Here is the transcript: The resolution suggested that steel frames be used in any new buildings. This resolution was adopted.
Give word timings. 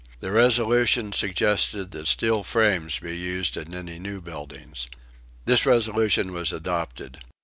The 0.19 0.31
resolution 0.31 1.11
suggested 1.13 1.91
that 1.91 2.07
steel 2.07 2.41
frames 2.41 2.97
be 2.97 3.15
used 3.15 3.55
in 3.55 3.75
any 3.75 3.99
new 3.99 4.19
buildings. 4.19 4.87
This 5.45 5.63
resolution 5.63 6.31
was 6.33 6.51
adopted. 6.51 7.19